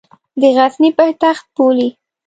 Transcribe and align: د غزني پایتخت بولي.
د 0.41 0.43
غزني 0.57 0.89
پایتخت 0.99 1.45
بولي. 1.55 1.89